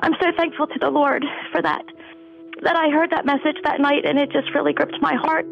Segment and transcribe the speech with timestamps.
[0.00, 1.84] I'm so thankful to the Lord for that.
[2.62, 5.46] That I heard that message that night and it just really gripped my heart.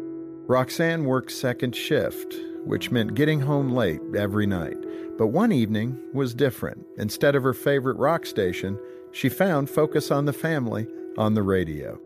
[0.47, 2.35] Roxanne worked second shift,
[2.65, 4.77] which meant getting home late every night.
[5.17, 6.85] But one evening was different.
[6.97, 8.77] Instead of her favorite rock station,
[9.11, 10.87] she found Focus on the Family
[11.17, 11.99] on the radio.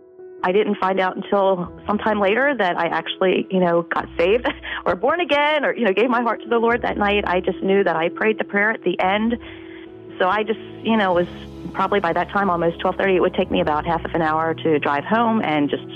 [0.43, 4.47] I didn't find out until sometime later that I actually, you know, got saved
[4.85, 7.25] or born again or, you know, gave my heart to the Lord that night.
[7.27, 9.37] I just knew that I prayed the prayer at the end.
[10.17, 11.27] So I just, you know, was
[11.71, 14.53] probably by that time almost 12:30 it would take me about half of an hour
[14.53, 15.87] to drive home and just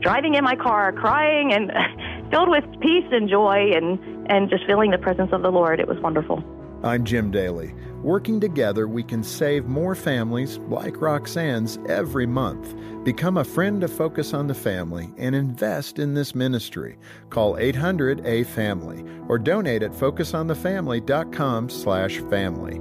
[0.00, 1.72] driving in my car crying and
[2.30, 3.98] filled with peace and joy and
[4.30, 5.80] and just feeling the presence of the Lord.
[5.80, 6.42] It was wonderful.
[6.82, 7.74] I'm Jim Daly.
[8.02, 12.76] Working together, we can save more families like Roxanne's every month.
[13.02, 16.98] Become a friend to Focus on the Family and invest in this ministry.
[17.30, 22.80] Call 800-A-FAMILY or donate at focusonthefamily.com slash family.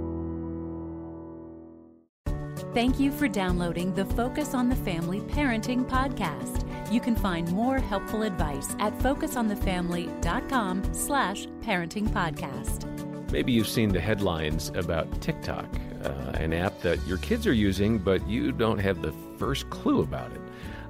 [2.75, 6.61] Thank you for downloading the Focus on the Family Parenting Podcast.
[6.91, 13.31] You can find more helpful advice at focusonthefamily.com slash parenting podcast.
[13.31, 15.73] Maybe you've seen the headlines about TikTok,
[16.03, 20.01] uh, an app that your kids are using, but you don't have the first clue
[20.01, 20.41] about it.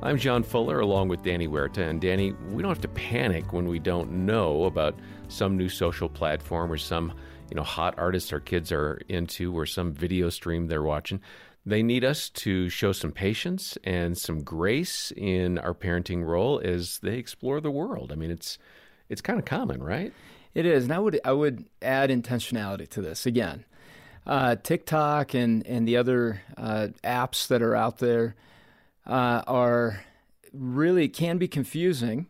[0.01, 1.87] I'm John Fuller along with Danny Huerta.
[1.87, 6.09] And Danny, we don't have to panic when we don't know about some new social
[6.09, 7.13] platform or some
[7.51, 11.21] you know hot artist our kids are into or some video stream they're watching.
[11.65, 16.99] They need us to show some patience and some grace in our parenting role as
[16.99, 18.11] they explore the world.
[18.11, 18.59] I mean, it's
[19.09, 20.13] it's kind of common, right?
[20.53, 23.65] It is, and I would I would add intentionality to this again.
[24.27, 28.35] Uh, TikTok and and the other uh, apps that are out there
[29.07, 30.05] uh, are
[30.53, 32.27] really can be confusing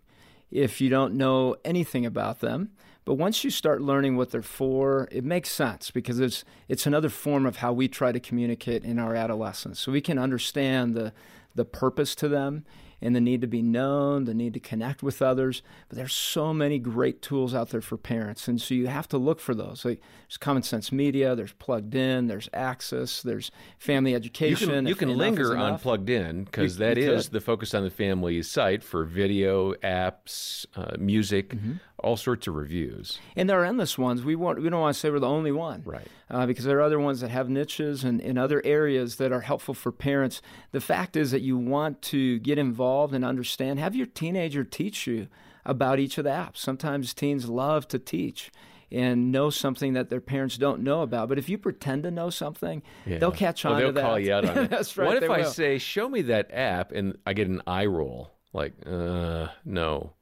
[0.49, 2.71] if you don't know anything about them.
[3.05, 7.09] But once you start learning what they're for, it makes sense because it's it's another
[7.09, 9.79] form of how we try to communicate in our adolescence.
[9.79, 11.13] So we can understand the
[11.53, 12.65] the purpose to them
[13.05, 15.61] and the need to be known, the need to connect with others.
[15.87, 19.17] But there's so many great tools out there for parents, and so you have to
[19.17, 19.85] look for those.
[19.85, 24.69] Like there's Common Sense Media, there's Plugged In, there's Axis, there's Family Education.
[24.69, 27.33] You can, you can linger on Plugged In because that you is could.
[27.33, 31.73] the Focus on the Family site for video, apps, uh, music, Mm-hmm.
[31.99, 33.19] all sorts of reviews.
[33.35, 34.23] And there are endless ones.
[34.23, 36.07] We want we don't want to say we're the only one, Right.
[36.29, 39.41] Uh, because there are other ones that have niches and in other areas that are
[39.41, 40.41] helpful for parents.
[40.71, 43.77] The fact is that you want to get involved and understand.
[43.79, 45.27] Have your teenager teach you
[45.65, 46.57] about each of the apps.
[46.57, 48.51] Sometimes teens love to teach
[48.91, 51.29] and know something that their parents don't know about.
[51.29, 54.01] But if you pretend to know something, they'll catch on they'll to that.
[54.01, 54.69] call you out on it.
[54.71, 55.05] That's right.
[55.05, 55.45] What if they I will.
[55.45, 60.13] say, "Show me that app," and I get an eye roll, like, uh, no.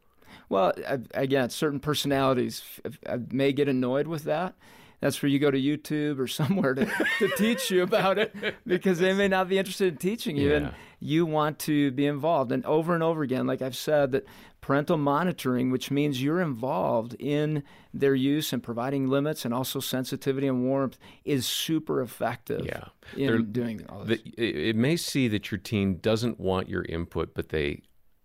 [0.50, 4.56] Well, I- again, certain personalities f- may get annoyed with that.
[5.04, 6.86] That's where you go to YouTube or somewhere to,
[7.20, 8.34] to teach you about it
[8.66, 10.50] because they may not be interested in teaching you.
[10.52, 10.56] Yeah.
[10.56, 10.72] And
[11.02, 12.54] you want to be involved.
[12.54, 14.26] And over and over again, like I've said, that
[14.62, 17.64] parental monitoring, which means you're involved in
[17.94, 22.86] their use and providing limits and also sensitivity and warmth, is super effective Yeah.
[23.18, 24.22] in They're- doing all this.
[24.22, 27.82] The, it, it may see that your teen doesn't want your input, but they,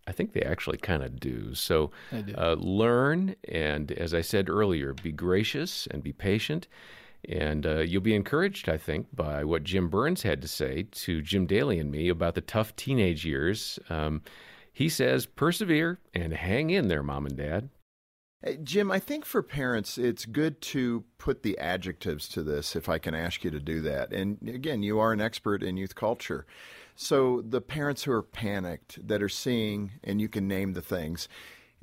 [0.08, 1.54] I think they actually kind of do.
[1.54, 1.90] So
[2.36, 6.66] Uh, learn, and as I said earlier, be gracious and be patient.
[7.28, 11.20] And uh, you'll be encouraged, I think, by what Jim Burns had to say to
[11.20, 13.78] Jim Daly and me about the tough teenage years.
[13.90, 14.22] Um,
[14.72, 17.68] he says, persevere and hang in there, mom and dad.
[18.40, 22.88] Hey, Jim, I think for parents, it's good to put the adjectives to this, if
[22.88, 24.12] I can ask you to do that.
[24.12, 26.46] And again, you are an expert in youth culture.
[27.00, 31.28] So the parents who are panicked, that are seeing, and you can name the things,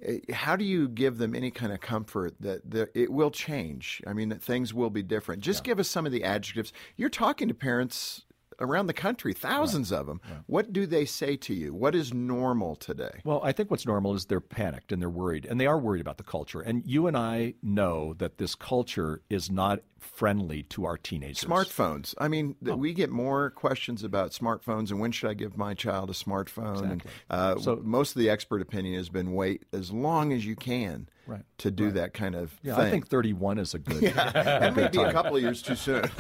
[0.03, 4.03] eh, how do you give them any kind of comfort that the, it will change?
[4.05, 5.41] I mean, that things will be different.
[5.41, 6.73] Just give us some of the adjectives.
[6.97, 8.24] You're talking to parents
[8.59, 10.21] around the country, thousands of them.
[10.47, 11.73] What do they say to you?
[11.73, 13.21] What is normal today?
[13.23, 16.01] Well, I think what's normal is they're panicked and they're worried, and they are worried
[16.01, 16.61] about the culture.
[16.61, 21.43] And you and I know that this culture is not friendly to our teenagers.
[21.49, 22.13] Smartphones.
[22.19, 25.73] I mean, th- we get more questions about smartphones and when should I give my
[25.73, 26.91] child a smartphone?
[26.91, 30.55] And, uh, So- most of the expert opinion has been wait as long as you
[30.55, 31.43] can Right.
[31.59, 32.85] to do that kind of Yeah, thing.
[32.85, 34.01] I think 31 is a good.
[34.15, 36.09] yeah, that may be a couple of years too soon.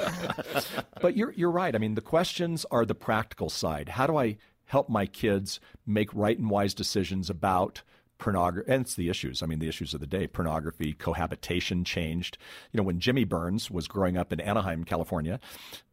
[1.01, 1.75] But you're you're right.
[1.75, 3.89] I mean, the questions are the practical side.
[3.89, 7.83] How do I help my kids make right and wise decisions about
[8.17, 8.71] pornography?
[8.71, 9.43] And it's the issues.
[9.43, 12.37] I mean, the issues of the day: pornography, cohabitation changed.
[12.71, 15.39] You know, when Jimmy Burns was growing up in Anaheim, California,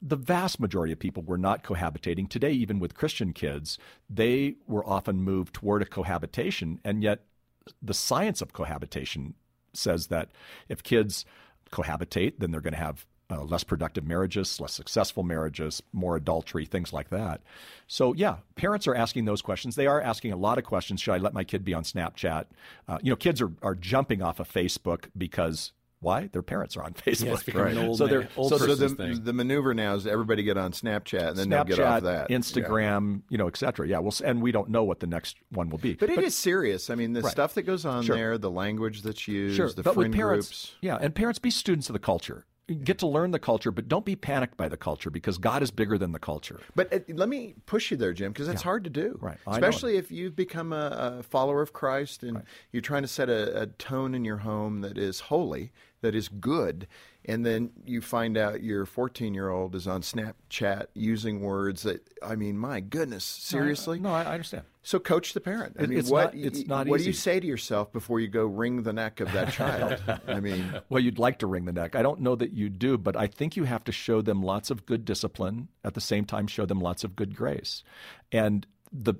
[0.00, 2.30] the vast majority of people were not cohabitating.
[2.30, 3.76] Today, even with Christian kids,
[4.08, 7.24] they were often moved toward a cohabitation, and yet
[7.80, 9.34] the science of cohabitation
[9.72, 10.30] says that
[10.68, 11.24] if kids
[11.70, 16.66] cohabitate, then they're going to have uh, less productive marriages, less successful marriages, more adultery,
[16.66, 17.40] things like that.
[17.86, 19.74] So, yeah, parents are asking those questions.
[19.74, 21.00] They are asking a lot of questions.
[21.00, 22.46] Should I let my kid be on Snapchat?
[22.86, 25.72] Uh, you know, kids are, are jumping off of Facebook because
[26.02, 26.26] why?
[26.26, 27.46] Their parents are on Facebook.
[27.54, 27.96] Yeah, right.
[27.96, 29.24] so they're old so, so the, thing.
[29.24, 32.28] the maneuver now is everybody get on Snapchat and then they'll get Snapchat, off that.
[32.28, 33.86] Instagram, you know, et cetera.
[33.88, 35.94] Yeah, well, and we don't know what the next one will be.
[35.94, 36.90] But it is serious.
[36.90, 37.32] I mean, the Right.
[37.32, 38.16] stuff that goes on Sure.
[38.16, 40.74] there, the language that's used, sure, the but friend parents, groups.
[40.80, 42.44] yeah, and parents be students of the culture.
[42.84, 45.70] Get to learn the culture, but don't be panicked by the culture because God is
[45.72, 46.60] bigger than the culture.
[46.76, 49.18] But uh, let me push you there, Jim, because that's hard to do.
[49.20, 49.36] Right.
[49.46, 53.62] Especially if you've become a, a follower of Christ and you're trying to set a,
[53.62, 55.72] a tone in your home that is holy,
[56.02, 56.86] that is good,
[57.24, 62.06] and then you find out your 14 year old is on Snapchat using words that,
[62.22, 63.98] I mean, my goodness, seriously?
[63.98, 64.64] No, I, I understand.
[64.82, 65.76] So coach the parent.
[65.78, 68.20] I It- mean, it's what, not- it's not what do you say to yourself before
[68.20, 70.02] you go wring the neck of that child?
[70.28, 71.94] I mean, Well, you'd like to wring the neck.
[71.94, 74.70] I don't know that you do, but I think you have to show them lots
[74.70, 77.82] of good discipline at the same time show them lots of good grace.
[78.32, 79.14] And the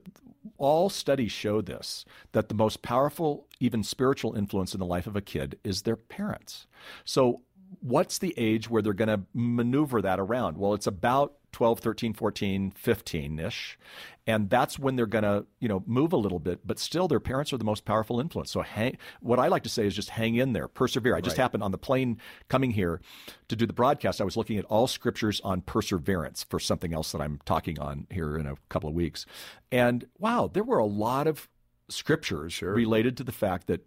[0.62, 5.16] all studies show this that the most powerful even spiritual influence in the life of
[5.16, 6.68] a kid is their parents.
[7.04, 7.42] So
[7.80, 10.56] what's the age where they're going to maneuver that around?
[10.56, 13.78] Well, it's about 12, 13, 14, 15-ish.
[14.26, 17.18] And that's when they're going to, you know, move a little bit, but still their
[17.18, 18.52] parents are the most powerful influence.
[18.52, 21.16] So hang, what I like to say is just hang in there, persevere.
[21.16, 23.00] I just happened on the plane coming here
[23.48, 24.20] to do the broadcast.
[24.20, 28.06] I was looking at all scriptures on perseverance for something else that I'm talking on
[28.10, 29.26] here in a couple of weeks.
[29.72, 31.48] And wow, there were a lot of
[31.88, 33.84] scriptures related to the fact that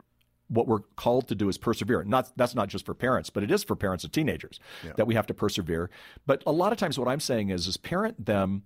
[0.48, 2.04] what we're called to do is persevere.
[2.04, 4.60] Not that's not just for parents, but it is for parents of teenagers
[4.98, 5.90] that we have to persevere.
[6.26, 8.64] But a lot of times what I'm saying is is parent them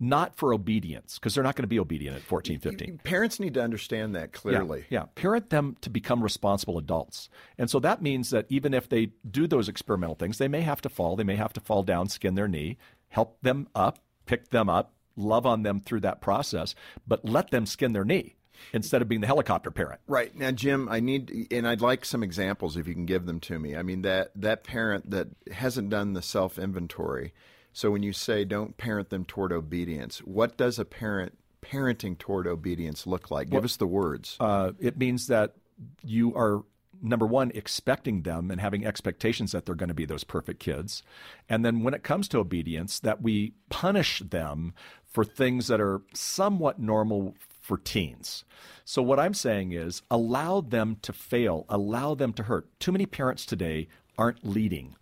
[0.00, 3.00] not for obedience because they're not going to be obedient at 14, 15.
[3.04, 4.86] parents need to understand that clearly.
[4.88, 7.28] Yeah, parent them to become responsible adults.
[7.58, 10.80] And so that means that even if they do those experimental things, they may have
[10.80, 14.48] to fall, they may have to fall down, skin their knee, help them up, pick
[14.48, 16.74] them up, love on them through that process,
[17.06, 18.36] but let them skin their knee
[18.72, 20.00] instead of being the helicopter parent.
[20.06, 23.40] Right now, Jim, I need, and I'd like some examples if you can give them
[23.40, 23.76] to me.
[23.76, 27.32] I mean that that parent that hasn't done the self inventory.
[27.72, 32.46] So when you say don't parent them toward obedience, what does a parent parenting toward
[32.46, 33.50] obedience look like?
[33.50, 34.36] Give us the words.
[34.40, 35.54] Uh, it means that
[36.02, 36.62] you are
[37.02, 41.02] number one expecting them and having expectations that they're going to be those perfect kids
[41.48, 44.74] and then when it comes to obedience that we punish them
[45.04, 48.44] for things that are somewhat normal for teens
[48.84, 53.06] so what i'm saying is allow them to fail allow them to hurt too many
[53.06, 53.88] parents today
[54.18, 54.94] aren't leading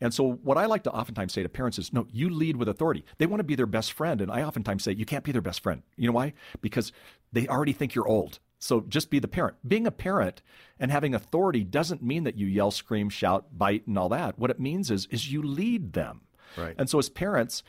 [0.00, 2.68] and so, what I like to oftentimes say to parents is, no, you lead with
[2.68, 3.04] authority.
[3.18, 4.20] They want to be their best friend.
[4.20, 5.82] And I oftentimes say, you can't be their best friend.
[5.96, 6.32] You know why?
[6.60, 6.92] Because
[7.32, 8.38] they already think you're old.
[8.58, 9.56] So just be the parent.
[9.66, 10.42] Being a parent
[10.80, 14.38] and having authority doesn't mean that you yell, scream, shout, bite, and all that.
[14.38, 16.22] What it means is, is you lead them.
[16.56, 16.74] Right.
[16.78, 17.62] And so, as parents,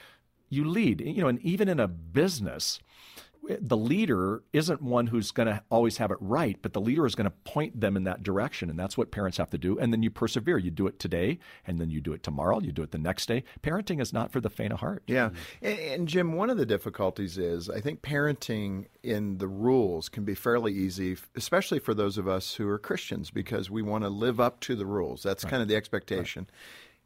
[0.49, 1.01] you lead.
[1.01, 2.79] You know, and even in a business,
[3.59, 7.15] the leader isn't one who's going to always have it right, but the leader is
[7.15, 8.69] going to point them in that direction.
[8.69, 9.77] And that's what parents have to do.
[9.79, 10.57] And then you persevere.
[10.57, 12.59] You do it today, and then you do it tomorrow.
[12.59, 13.43] You do it the next day.
[13.61, 15.03] Parenting is not for the faint of heart.
[15.07, 15.29] Yeah.
[15.61, 20.25] And, and Jim, one of the difficulties is I think parenting in the rules can
[20.25, 24.09] be fairly easy, especially for those of us who are Christians, because we want to
[24.09, 25.23] live up to the rules.
[25.23, 26.47] That's kind of the expectation.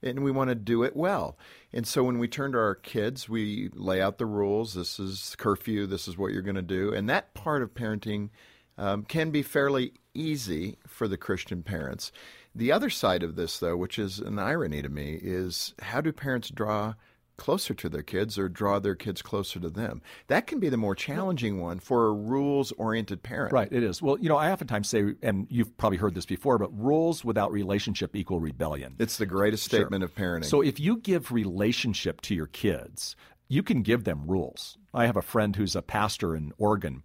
[0.03, 1.37] And we want to do it well.
[1.71, 4.73] And so when we turn to our kids, we lay out the rules.
[4.73, 5.85] This is curfew.
[5.85, 6.93] This is what you're going to do.
[6.93, 8.29] And that part of parenting
[8.77, 12.11] um, can be fairly easy for the Christian parents.
[12.55, 16.11] The other side of this, though, which is an irony to me, is how do
[16.11, 16.95] parents draw
[17.41, 19.99] closer to their kids or draw their kids closer to them?
[20.27, 23.51] That can be the more challenging one for a rules oriented parent.
[23.51, 23.99] Right, it is.
[23.99, 27.51] Well, you know, I oftentimes say, and you've probably heard this before, but rules without
[27.51, 28.95] relationship equal rebellion.
[28.99, 30.45] It's the greatest statement of parenting.
[30.45, 33.15] So if you give relationship to your kids,
[33.47, 34.77] you can give them rules.
[34.93, 37.01] I have a friend who's a pastor in Oregon.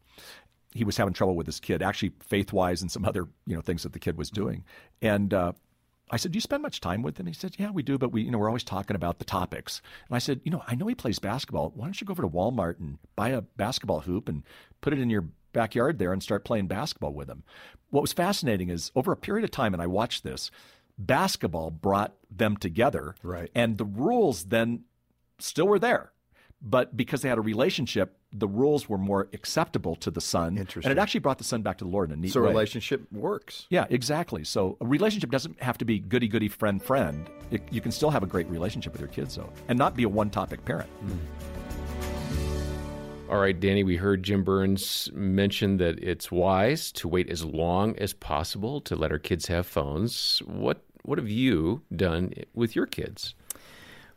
[0.74, 3.62] He was having trouble with his kid, actually faith wise and some other you know
[3.62, 4.64] things that the kid was doing.
[5.00, 5.52] And uh,
[6.10, 8.10] I said, "Do you spend much time with him?" He said, "Yeah, we do, but
[8.10, 10.74] we you know we're always talking about the topics." And I said, "You know, I
[10.74, 11.72] know he plays basketball.
[11.74, 14.42] Why don't you go over to Walmart and buy a basketball hoop and
[14.80, 17.42] put it in your backyard there and start playing basketball with him?"
[17.90, 20.50] What was fascinating is over a period of time, and I watched this
[20.98, 23.14] basketball brought them together.
[23.22, 23.50] Right.
[23.54, 24.84] And the rules then
[25.38, 26.12] still were there.
[26.62, 30.58] But because they had a relationship, the rules were more acceptable to the son.
[30.58, 30.90] Interesting.
[30.90, 32.48] And it actually brought the son back to the Lord in a neat so way.
[32.48, 33.66] relationship works.
[33.70, 34.44] Yeah, exactly.
[34.44, 37.28] So a relationship doesn't have to be goody goody friend friend.
[37.50, 40.02] It, you can still have a great relationship with your kids, though, and not be
[40.02, 40.90] a one topic parent.
[41.04, 41.16] Mm-hmm.
[43.30, 47.96] All right, Danny, we heard Jim Burns mention that it's wise to wait as long
[47.98, 50.40] as possible to let our kids have phones.
[50.46, 53.34] What what have you done with your kids?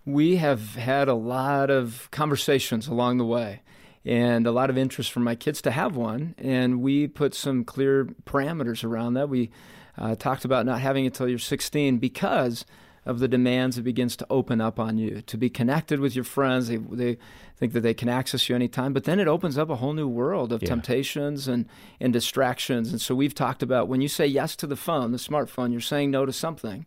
[0.06, 3.62] we have had a lot of conversations along the way
[4.06, 6.36] and a lot of interest from my kids to have one.
[6.38, 9.30] And we put some clear parameters around that.
[9.30, 9.52] We
[9.98, 12.66] uh, talked about not having it until you're 16 because
[13.06, 16.24] of the demands it begins to open up on you to be connected with your
[16.24, 16.68] friends.
[16.68, 17.18] They, they
[17.58, 20.08] think that they can access you anytime, but then it opens up a whole new
[20.08, 20.70] world of yeah.
[20.70, 21.66] temptations and,
[22.00, 22.92] and distractions.
[22.92, 25.82] And so we've talked about when you say yes to the phone, the smartphone, you're
[25.82, 26.86] saying no to something.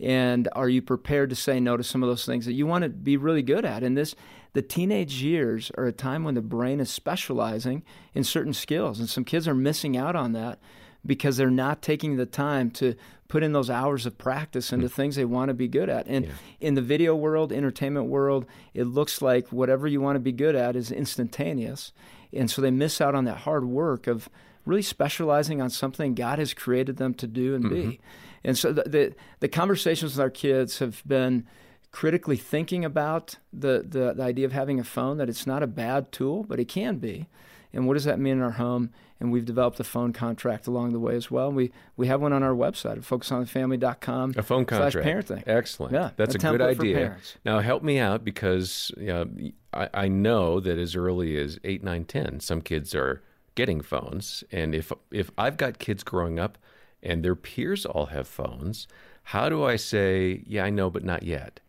[0.00, 2.82] And are you prepared to say no to some of those things that you want
[2.82, 3.84] to be really good at?
[3.84, 4.16] And this,
[4.52, 7.82] the teenage years are a time when the brain is specializing
[8.14, 10.58] in certain skills, and some kids are missing out on that
[11.04, 12.94] because they're not taking the time to
[13.28, 14.92] put in those hours of practice into mm.
[14.92, 16.06] things they want to be good at.
[16.06, 16.32] And yeah.
[16.60, 18.44] in the video world, entertainment world,
[18.74, 21.92] it looks like whatever you want to be good at is instantaneous.
[22.32, 24.28] And so they miss out on that hard work of
[24.64, 27.90] really specializing on something God has created them to do and mm-hmm.
[27.90, 28.00] be.
[28.44, 31.46] And so the, the, the conversations with our kids have been
[31.92, 35.66] critically thinking about the, the, the idea of having a phone, that it's not a
[35.66, 37.28] bad tool, but it can be.
[37.72, 38.90] And what does that mean in our home?
[39.20, 41.52] And we've developed a phone contract along the way as well.
[41.52, 44.34] We we have one on our website at focusonthefamily.com.
[44.36, 45.06] A phone contract.
[45.06, 45.44] parenting.
[45.46, 45.94] Excellent.
[45.94, 47.16] Yeah, that's a, a good idea.
[47.44, 49.30] Now help me out because you know,
[49.72, 53.22] I, I know that as early as eight, nine, ten, some kids are
[53.54, 56.58] getting phones, and if if I've got kids growing up
[57.00, 58.88] and their peers all have phones,
[59.22, 61.60] how do I say, yeah, I know, but not yet?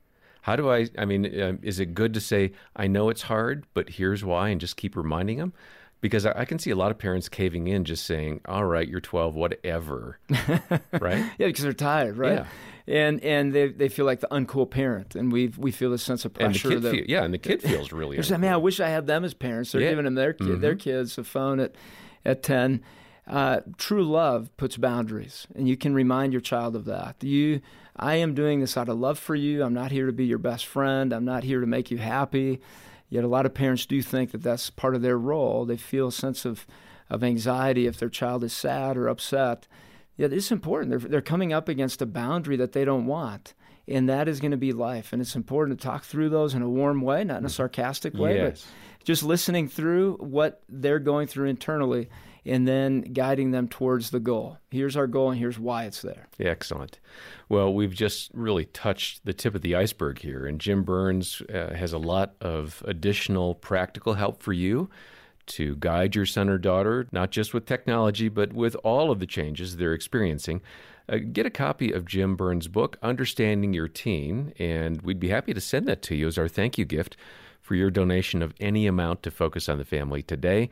[0.43, 0.87] How do I?
[0.97, 4.49] I mean, uh, is it good to say I know it's hard, but here's why,
[4.49, 5.53] and just keep reminding them?
[5.99, 8.87] Because I, I can see a lot of parents caving in, just saying, "All right,
[8.87, 10.19] you're 12, whatever,"
[10.99, 11.25] right?
[11.37, 12.39] Yeah, because they're tired, right?
[12.39, 12.45] Yeah
[12.87, 16.25] and and they they feel like the uncool parent, and we we feel a sense
[16.25, 16.73] of pressure.
[16.73, 18.19] And that, feel, yeah, and the kid feels really.
[18.19, 19.71] I mean, I wish I had them as parents.
[19.71, 19.91] They're yeah.
[19.91, 20.61] giving them their kid, mm-hmm.
[20.61, 21.75] their kids a phone at
[22.25, 22.83] at ten.
[23.25, 27.23] Uh, true love puts boundaries, and you can remind your child of that.
[27.23, 27.61] You
[27.95, 29.63] I am doing this out of love for you.
[29.63, 31.13] I'm not here to be your best friend.
[31.13, 32.59] I'm not here to make you happy.
[33.09, 35.65] Yet a lot of parents do think that that's part of their role.
[35.65, 36.65] They feel a sense of,
[37.09, 39.67] of anxiety if their child is sad or upset.
[40.17, 40.89] Yet it's important.
[40.89, 43.53] They're, they're coming up against a boundary that they don't want.
[43.87, 45.13] And that is going to be life.
[45.13, 48.15] And it's important to talk through those in a warm way, not in a sarcastic
[48.15, 48.65] way, yes.
[48.97, 52.09] but just listening through what they're going through internally
[52.45, 54.57] and then guiding them towards the goal.
[54.69, 56.27] Here's our goal, and here's why it's there.
[56.39, 56.99] Excellent.
[57.49, 61.73] Well, we've just really touched the tip of the iceberg here, and Jim Burns uh,
[61.73, 64.89] has a lot of additional practical help for you
[65.45, 69.25] to guide your son or daughter, not just with technology, but with all of the
[69.25, 70.61] changes they're experiencing.
[71.09, 75.53] Uh, get a copy of Jim Burns' book, Understanding Your Teen, and we'd be happy
[75.53, 77.17] to send that to you as our thank you gift
[77.59, 80.69] for your donation of any amount to Focus on the Family today.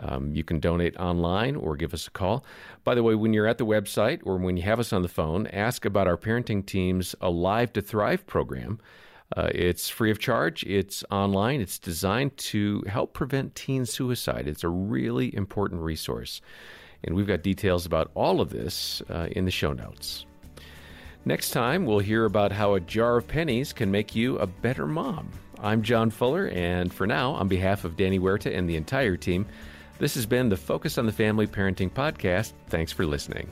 [0.00, 2.44] Um, you can donate online or give us a call.
[2.84, 5.08] By the way, when you're at the website or when you have us on the
[5.08, 8.80] phone, ask about our parenting team's Alive to Thrive program.
[9.36, 14.48] Uh, it's free of charge, it's online, it's designed to help prevent teen suicide.
[14.48, 16.40] It's a really important resource.
[17.04, 20.24] And we've got details about all of this uh, in the show notes.
[21.24, 24.86] Next time, we'll hear about how a jar of pennies can make you a better
[24.86, 25.30] mom.
[25.60, 29.44] I'm John Fuller, and for now, on behalf of Danny Huerta and the entire team,
[29.98, 32.52] this has been the Focus on the Family Parenting Podcast.
[32.68, 33.48] Thanks for listening.